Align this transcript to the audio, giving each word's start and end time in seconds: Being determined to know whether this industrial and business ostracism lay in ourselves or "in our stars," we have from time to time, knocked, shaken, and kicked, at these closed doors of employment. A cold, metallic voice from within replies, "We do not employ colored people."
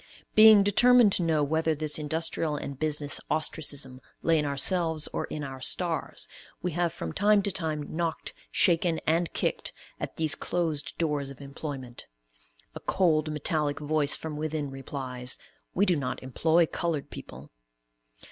Being 0.33 0.63
determined 0.63 1.11
to 1.11 1.21
know 1.21 1.43
whether 1.43 1.75
this 1.75 1.99
industrial 1.99 2.55
and 2.55 2.79
business 2.79 3.19
ostracism 3.29 4.01
lay 4.23 4.39
in 4.39 4.45
ourselves 4.45 5.07
or 5.13 5.25
"in 5.25 5.43
our 5.43 5.61
stars," 5.61 6.27
we 6.59 6.71
have 6.71 6.91
from 6.91 7.13
time 7.13 7.43
to 7.43 7.51
time, 7.51 7.83
knocked, 7.95 8.33
shaken, 8.49 8.97
and 9.05 9.31
kicked, 9.33 9.73
at 9.99 10.15
these 10.15 10.33
closed 10.33 10.97
doors 10.97 11.29
of 11.29 11.39
employment. 11.39 12.07
A 12.73 12.79
cold, 12.79 13.31
metallic 13.31 13.77
voice 13.79 14.17
from 14.17 14.37
within 14.37 14.71
replies, 14.71 15.37
"We 15.75 15.85
do 15.85 15.95
not 15.95 16.23
employ 16.23 16.65
colored 16.65 17.11
people." 17.11 17.51